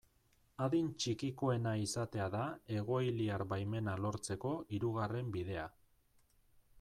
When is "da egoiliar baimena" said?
2.37-3.95